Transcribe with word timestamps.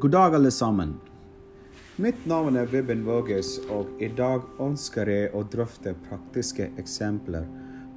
God 0.00 0.10
dag. 0.10 0.52
Mitt 1.96 2.26
namn 2.26 2.56
är 2.56 2.66
Vibben 2.66 3.04
Voges 3.04 3.58
och 3.70 3.86
idag 3.98 4.42
önskar 4.60 5.06
jag 5.06 5.34
och 5.34 5.44
dröfta 5.44 5.94
praktiska 6.08 6.66
exempel 6.76 7.44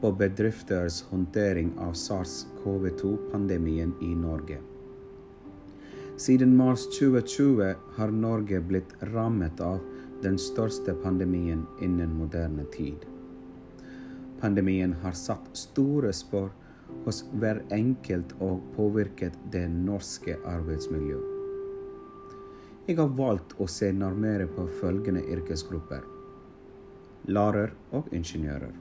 på 0.02 0.12
bedrifters 0.12 1.04
hantering 1.10 1.72
av 1.78 1.94
sars-cov-2-pandemin 1.94 3.94
i 4.02 4.16
Norge. 4.16 4.58
Sedan 6.18 6.56
mars 6.56 6.80
2020 7.00 7.74
har 7.96 8.12
Norge 8.12 8.60
blivit 8.60 8.94
rammet 9.00 9.62
av 9.62 9.80
den 10.22 10.40
största 10.40 10.94
pandemin 10.94 11.66
innen 11.82 12.16
modern 12.16 12.66
tid. 12.78 12.98
Pandemin 14.40 14.94
har 14.94 15.12
satt 15.12 15.50
stora 15.54 16.14
spår 16.14 16.50
hos 17.06 17.26
var 17.32 17.62
enkelt 17.70 18.36
och 18.40 18.60
påverkat 18.76 19.34
den 19.52 19.86
norska 19.86 20.38
arbetsmiljön. 20.46 21.31
Jeg 22.92 22.98
har 22.98 23.14
valgt 23.16 23.54
å 23.64 23.70
se 23.72 23.88
nærmere 23.96 24.50
på 24.52 24.66
følgende 24.82 25.22
yrkesgrupper 25.32 26.02
lærer 27.32 27.72
og 27.96 28.10
ingeniører. 28.12 28.74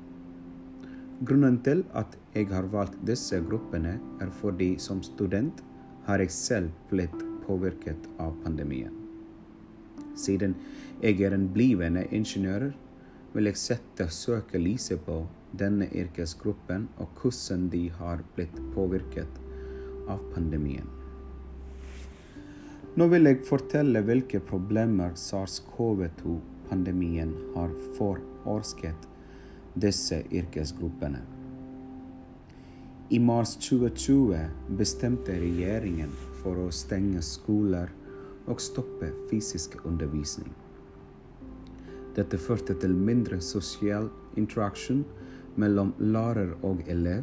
Grunnen 1.23 1.61
til 1.63 1.85
at 1.95 2.17
jeg 2.35 2.49
har 2.51 2.67
valgt 2.73 2.99
disse 3.07 3.39
gruppene, 3.47 4.01
er 4.19 4.35
fordi 4.41 4.73
som 4.83 4.99
student 5.07 5.63
har 6.09 6.19
jeg 6.25 6.35
selv 6.35 6.75
blitt 6.91 7.23
påvirket 7.47 8.11
av 8.19 8.35
pandemien. 8.43 8.99
Siden 10.19 10.57
jeg 11.05 11.23
er 11.23 11.39
en 11.39 11.47
blivende 11.55 12.03
ingeniør, 12.11 12.73
vil 13.31 13.47
jeg 13.47 13.63
sette 13.63 14.11
søkelyset 14.11 15.07
på 15.07 15.23
denne 15.55 15.87
yrkesgruppen 15.87 16.89
og 16.99 17.15
hvordan 17.21 17.69
de 17.71 17.87
har 18.01 18.25
blitt 18.35 18.59
påvirket 18.75 19.39
av 20.11 20.19
pandemien. 20.35 21.00
Nå 22.99 23.07
vil 23.07 23.23
jeg 23.29 23.45
fortelle 23.47 24.01
hvilke 24.03 24.41
problemer 24.43 25.13
SARS-CoV-2-pandemien 25.15 27.31
har 27.55 27.71
forårsaket 27.95 29.07
disse 29.79 30.27
yrkesgruppene. 30.27 31.23
I 33.15 33.19
mars 33.23 33.55
2020 33.63 34.75
bestemte 34.79 35.33
regjeringen 35.39 36.11
for 36.43 36.59
å 36.65 36.71
stenge 36.75 37.23
skoler 37.23 37.95
og 38.51 38.59
stoppe 38.59 39.15
fysisk 39.31 39.79
undervisning. 39.87 40.51
Dette 42.19 42.43
førte 42.43 42.75
til 42.75 42.91
mindre 42.91 43.39
sosial 43.39 44.11
interaksjon 44.35 45.07
mellom 45.55 45.95
lærer 46.03 46.59
og 46.67 46.83
elev. 46.91 47.23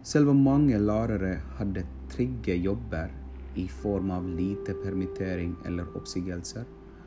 Selv 0.00 0.32
om 0.32 0.40
mange 0.40 0.80
lærere 0.80 1.44
hadde 1.58 1.84
trygge 2.12 2.56
jobber 2.56 3.21
i 3.54 3.68
form 3.68 4.10
av 4.10 4.28
lite 4.28 4.74
permittering 4.74 5.56
eller 5.64 5.86
uppsägelser 5.94 6.64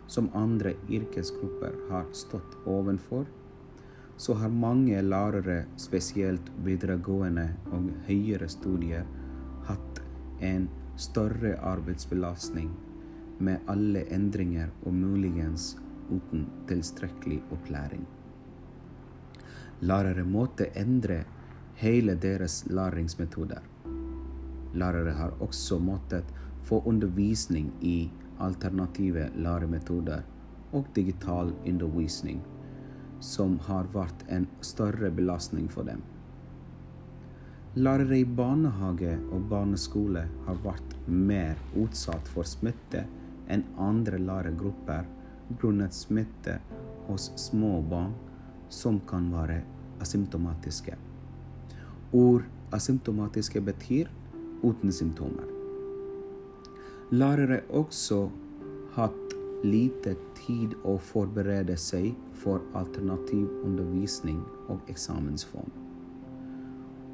som 0.07 0.29
andra 0.33 0.71
yrkesgrupper 0.89 1.73
har 1.89 2.05
stått 2.11 2.57
ovanför, 2.65 3.25
så 4.17 4.33
har 4.33 4.49
många 4.49 5.01
lärare, 5.01 5.65
speciellt 5.75 6.51
videregående 6.63 7.49
och 7.71 7.81
högre 8.05 8.47
studier, 8.47 9.05
haft 9.63 10.01
en 10.39 10.69
större 10.97 11.59
arbetsbelastning 11.59 12.69
med 13.37 13.59
alla 13.65 13.99
ändringar 13.99 14.69
och 14.83 14.93
möjligen 14.93 15.57
utan 16.11 16.45
tillräcklig 16.67 17.43
upplärning. 17.51 18.05
Lärare 19.79 20.23
måste 20.23 20.65
ändra 20.65 21.23
hela 21.75 22.47
sina 22.47 22.75
läringsmetoder 22.75 23.59
Lärare 24.75 25.11
har 25.11 25.43
också 25.43 25.79
måttet 25.79 26.33
få 26.63 26.83
undervisning 26.85 27.71
i 27.81 28.09
alternativa 28.37 29.25
lärometoder 29.35 30.23
och 30.71 30.85
digital 30.93 31.51
undervisning, 31.65 32.41
som 33.19 33.59
har 33.59 33.83
varit 33.83 34.25
en 34.27 34.47
större 34.61 35.11
belastning 35.11 35.69
för 35.69 35.83
dem. 35.83 36.01
Lärare 37.73 38.17
i 38.17 38.25
barnhage 38.25 39.17
och 39.31 39.41
barnskola 39.41 40.23
har 40.45 40.55
varit 40.55 41.07
mer 41.07 41.55
utsatt 41.75 42.27
för 42.27 42.43
smitte 42.43 43.05
än 43.47 43.63
andra 43.77 44.17
lärargrupper 44.17 45.05
grundat 45.61 45.93
smitte 45.93 46.59
hos 47.05 47.31
små 47.35 47.81
barn 47.81 48.13
som 48.69 48.99
kan 48.99 49.31
vara 49.31 49.59
asymptomatiska. 49.99 50.95
Ord 52.11 52.43
asymptomatiska 52.71 53.61
betyder? 53.61 54.11
Utan 54.63 54.91
symptomer. 54.91 55.45
Lärare 57.09 57.63
också 57.69 58.31
haft 58.91 59.35
lite 59.63 60.15
tid 60.47 60.75
att 60.83 61.01
förbereda 61.01 61.77
sig 61.77 62.15
för 62.33 62.59
alternativ 62.73 63.47
undervisning 63.63 64.41
och 64.67 64.89
examensform. 64.89 65.71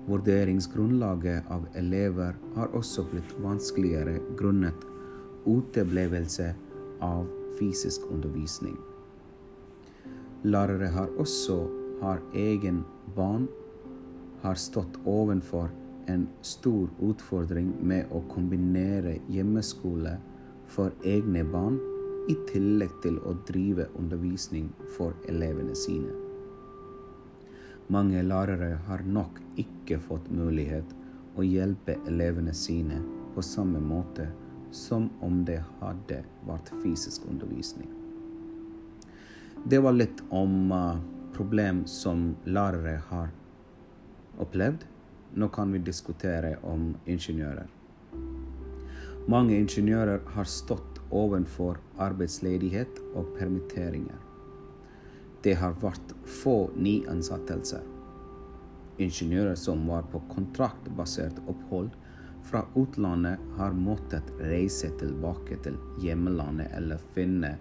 Värderingsgrundlaget 0.05 1.43
av 1.47 1.67
elever 1.73 2.35
har 2.55 2.75
också 2.75 3.05
blivit 3.11 3.39
vanskligare 3.39 4.19
grundat 4.37 4.75
uteblivelse 5.45 6.55
av 6.99 7.27
fysisk 7.59 8.01
undervisning. 8.11 8.77
Lärare 10.41 10.87
har 10.87 11.19
också 11.19 11.69
har 12.01 12.19
egen 12.33 12.83
barn 13.15 13.47
har 14.41 14.55
stått 14.55 14.99
ovanför 15.05 15.69
en 16.07 16.27
stor 16.41 16.89
utfordring 17.01 17.73
med 17.81 18.11
å 18.11 18.23
kombinere 18.31 19.17
hjemmeskole 19.29 20.17
for 20.71 20.93
egne 21.05 21.43
barn 21.43 21.79
i 22.29 22.35
tillegg 22.49 22.93
til 23.03 23.17
å 23.27 23.35
drive 23.47 23.87
undervisning 23.99 24.69
for 24.95 25.15
elevene 25.29 25.75
sine. 25.75 26.13
Mange 27.91 28.21
lærere 28.23 28.77
har 28.87 29.01
nok 29.03 29.41
ikke 29.59 29.99
fått 29.99 30.29
mulighet 30.31 30.93
å 31.35 31.43
hjelpe 31.43 31.97
elevene 32.07 32.53
sine 32.55 33.01
på 33.35 33.43
samme 33.43 33.81
måte 33.83 34.29
som 34.71 35.09
om 35.19 35.41
det 35.47 35.59
hadde 35.81 36.21
vært 36.47 36.71
fysisk 36.83 37.25
undervisning. 37.27 37.89
Det 39.67 39.81
var 39.83 39.93
litt 39.93 40.23
om 40.29 40.71
uh, 40.71 40.97
problem 41.35 41.83
som 41.87 42.31
lærere 42.45 42.97
har 43.09 43.29
opplevd. 44.41 44.87
Nå 45.33 45.47
kan 45.49 45.71
vi 45.71 45.79
diskutere 45.79 46.57
om 46.63 46.95
ingeniører. 47.05 47.67
Mange 49.27 49.55
ingeniører 49.55 50.19
har 50.33 50.43
stått 50.43 50.99
ovanför 51.09 51.77
arbeidsledighet 51.97 52.99
og 53.15 53.29
permitteringer. 53.37 54.19
Det 55.43 55.53
har 55.53 55.77
vært 55.81 56.13
få 56.41 56.71
nyansettelser. 56.75 57.85
Ingeniører 58.97 59.55
som 59.55 59.87
var 59.87 60.03
på 60.11 60.19
kontraktbasert 60.33 61.39
opphold 61.47 61.89
fra 62.43 62.65
utlandet, 62.75 63.39
har 63.57 63.71
måttet 63.71 64.33
reise 64.41 64.91
tilbake 64.99 65.57
til 65.63 65.77
hjemlandet 66.03 66.73
eller 66.75 67.01
finne 67.15 67.55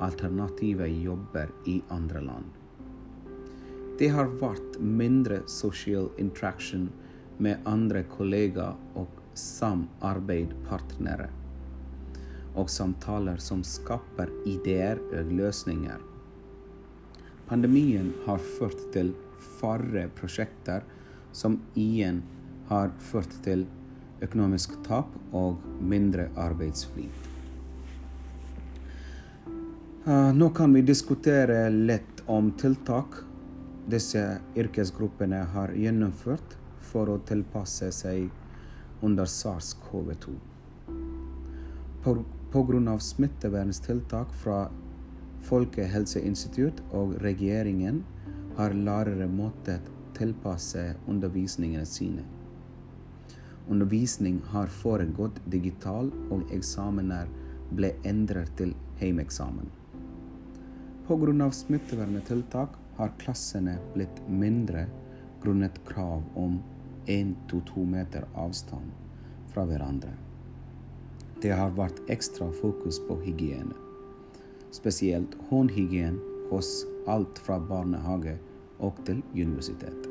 alternative 0.00 0.86
jobber 0.88 1.50
i 1.66 1.80
andre 1.90 2.22
land. 2.24 2.48
Det 3.98 4.08
har 4.08 4.30
vært 4.40 4.78
mindre 4.80 5.42
social 5.48 6.08
interaction 6.18 6.88
med 7.40 7.58
andra 7.64 8.02
kollegor 8.02 8.74
och 8.94 9.10
samarbeidspartnere, 9.34 11.28
och 12.54 12.70
samtaler 12.70 13.36
som 13.36 13.64
skapar 13.64 14.28
idéer 14.46 14.98
och 15.08 15.32
lösningar. 15.32 15.98
Pandemin 17.46 18.12
har 18.26 18.38
fört 18.38 18.92
till 18.92 19.12
färre 19.60 20.08
projekt 20.08 20.68
som 21.32 21.60
igen 21.74 22.22
har 22.66 22.90
fört 22.98 23.44
till 23.44 23.66
ekonomisk 24.20 24.70
tapp 24.86 25.08
och 25.30 25.54
mindre 25.80 26.30
arbetsflit. 26.36 27.10
Uh, 30.06 30.14
ah, 30.14 30.32
nu 30.32 30.50
kan 30.50 30.74
vi 30.74 30.82
diskutera 30.82 31.68
lätt 31.68 32.22
om 32.26 32.52
tilltag 32.52 33.04
dessa 33.86 34.36
yrkesgrupper 34.56 35.44
har 35.54 35.68
genomfört 35.72 36.56
for 36.80 37.10
å 37.12 37.20
tilpasse 37.28 37.90
seg 37.94 38.30
under 39.02 39.24
SARS-CoV-2. 39.24 40.34
Pga. 42.50 42.98
smitteverntiltak 42.98 44.32
fra 44.42 44.60
Folkehelseinstitutt 45.46 46.82
og 46.96 47.14
regjeringen 47.22 48.02
har 48.58 48.74
lærere 48.74 49.28
måttet 49.28 49.86
tilpasse 50.16 50.82
undervisningene 51.08 51.86
sine. 51.86 52.24
Undervisning 53.70 54.40
har 54.50 54.72
foregått 54.80 55.38
digital, 55.52 56.10
og 56.30 56.50
eksamener 56.52 57.28
ble 57.70 57.92
endret 58.04 58.50
til 58.58 58.74
hjemmeeksamen. 59.00 59.70
Pga. 61.06 61.50
smitteverntiltak 61.50 62.74
har 62.98 63.14
klassene 63.22 63.78
blitt 63.94 64.20
mindre 64.28 64.88
grundat 65.42 65.80
krav 65.88 66.22
om 66.34 66.58
1-2 67.06 67.86
meter 67.86 68.26
avstand 68.34 68.90
fra 69.52 69.64
hverandre. 69.66 70.12
Det 71.42 71.52
har 71.56 71.72
vært 71.76 72.02
ekstra 72.12 72.50
fokus 72.60 73.00
på 73.08 73.16
hygiene, 73.24 73.74
spesielt 74.76 75.36
håndhygien 75.48 76.18
hos 76.50 76.84
alt 77.08 77.40
fra 77.40 77.58
barnehage 77.58 78.36
og 78.78 79.00
til 79.06 79.22
universitet. 79.34 80.06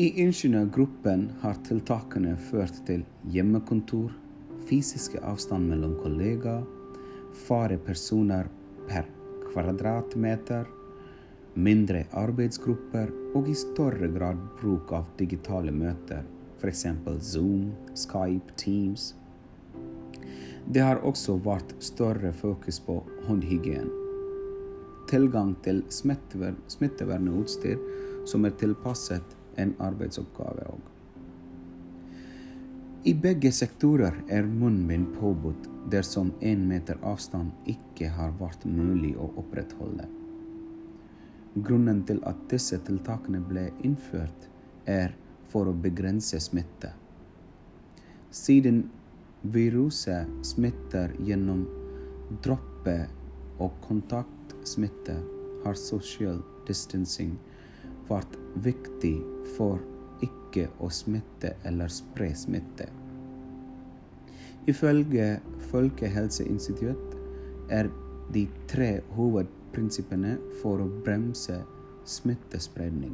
I 0.00 0.06
ingeniørgruppen 0.22 1.26
har 1.42 1.58
tiltakene 1.66 2.36
ført 2.50 2.76
til 2.86 3.02
hjemmekontor, 3.30 4.12
fysiske 4.68 5.18
avstand 5.26 5.66
mellom 5.70 5.96
kollegaer, 6.02 6.66
færre 7.46 7.78
personer 7.78 8.50
per 8.90 9.08
kvadratmeter, 9.50 10.68
mindre 11.54 12.04
arbeidsgrupper 12.14 13.10
och 13.34 13.48
i 13.48 13.54
större 13.54 14.08
grad 14.08 14.36
bruk 14.60 14.92
av 14.92 15.04
digitala 15.16 15.72
möten, 15.72 16.24
för 16.58 16.68
exempel 16.68 17.20
Zoom, 17.20 17.72
Skype, 17.94 18.52
Teams. 18.56 19.14
Det 20.66 20.80
har 20.80 21.04
också 21.04 21.36
varit 21.36 21.74
större 21.78 22.32
fokus 22.32 22.80
på 22.80 23.02
hundhygien, 23.26 23.90
tillgång 25.08 25.54
till 25.62 25.84
smittevernutstyr 26.68 27.78
som 28.24 28.44
är 28.44 28.50
tillpassat 28.50 29.36
en 29.54 29.74
arbetsuppgave. 29.78 30.66
I 33.02 33.14
bägge 33.14 33.52
sektorer 33.52 34.22
är 34.28 34.42
munbind 34.42 35.06
påbud 35.20 35.54
där 35.90 36.02
som 36.02 36.32
en 36.40 36.68
meter 36.68 36.98
avstånd 37.02 37.50
icke 37.64 38.08
har 38.08 38.30
varit 38.30 38.64
möjligt 38.64 39.16
att 39.16 39.30
upprätthålla. 39.38 40.04
Grunnen 41.54 42.04
til 42.06 42.20
at 42.30 42.38
disse 42.50 42.78
tiltakene 42.86 43.40
ble 43.42 43.66
innført, 43.82 44.46
er 44.86 45.14
for 45.50 45.66
å 45.66 45.74
begrense 45.74 46.38
smitte. 46.40 46.92
Siden 48.30 48.84
viruset 49.42 50.30
smitter 50.46 51.10
gjennom 51.26 51.64
dråpe 52.44 52.96
og 53.58 53.74
kontaktsmitte, 53.82 55.16
har 55.64 55.76
social 55.76 56.38
distancing 56.68 57.34
vært 58.08 58.38
viktig 58.64 59.16
for 59.56 59.82
ikke 60.24 60.68
å 60.80 60.88
smitte 60.92 61.56
eller 61.68 61.90
spre 61.92 62.30
smitte. 62.38 62.86
Ifølge 64.70 65.40
Folkehelseinstituttet 65.70 67.18
er 67.74 67.90
de 68.34 68.46
tre 68.70 69.00
principerna 69.72 70.36
för 70.62 70.80
att 70.80 71.04
bromsa 71.04 71.54
smittspridning 72.04 73.12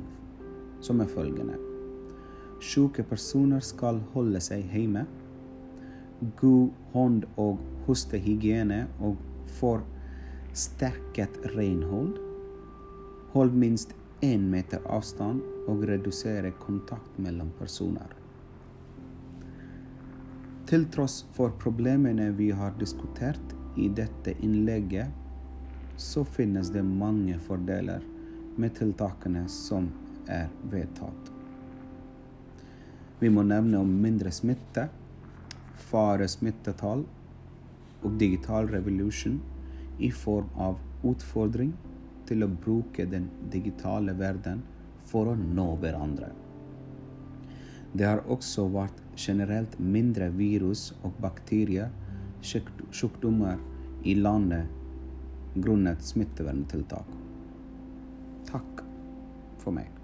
som 0.81 1.01
är 1.01 1.07
följande. 1.07 1.55
Sjuka 2.61 3.05
personer 3.05 3.61
ska 3.61 3.91
hålla 4.13 4.41
sig 4.41 4.61
hemma. 4.61 5.05
God 6.41 6.71
hand 6.93 7.27
och 7.35 7.59
hostehygien 7.87 8.85
och 9.01 9.17
för 9.47 9.81
stärkt 10.53 11.39
renhåll. 11.43 12.19
Håll 13.33 13.53
minst 13.53 13.95
en 14.21 14.51
meter 14.51 14.81
avstånd 14.87 15.43
och 15.67 15.83
reducera 15.83 16.51
kontakt 16.51 17.19
mellan 17.19 17.51
personer. 17.59 18.07
Till 20.67 20.85
trots 20.85 21.27
för 21.33 21.51
problemen 21.51 22.37
vi 22.37 22.51
har 22.51 22.73
diskuterat 22.79 23.57
i 23.77 23.89
detta 23.89 24.31
inlägg 24.31 25.05
så 25.97 26.25
finnes 26.25 26.71
det 26.73 26.83
mange 26.83 27.39
fordeler 27.41 28.05
med 28.57 28.75
tiltakene 28.77 29.47
som 29.49 29.89
er 30.29 30.49
vedtatt. 30.71 31.33
Vi 33.21 33.31
må 33.33 33.47
nevne 33.49 33.81
om 33.81 33.93
mindre 34.03 34.33
smitte, 34.35 34.89
fare 35.89 36.29
smittetall 36.29 37.05
og 38.05 38.17
digital 38.21 38.69
revolution 38.69 39.39
i 39.99 40.11
form 40.13 40.51
av 40.61 40.81
utfordring 41.07 41.73
til 42.29 42.45
å 42.45 42.51
bruke 42.51 43.07
den 43.09 43.31
digitale 43.53 44.13
verden 44.19 44.63
for 45.09 45.31
å 45.31 45.37
nå 45.39 45.69
hverandre. 45.81 46.33
Det 47.97 48.05
har 48.05 48.25
også 48.29 48.67
vært 48.75 48.99
generelt 49.17 49.79
mindre 49.81 50.29
virus 50.35 50.91
og 51.03 51.17
bakterier, 51.23 51.89
sjukdomar 52.45 53.57
i 54.05 54.15
landet 54.19 54.69
grunnet 55.63 56.03
smitteverntiltak. 56.05 57.07
Takk 58.47 58.83
for 59.59 59.73
meg. 59.73 59.96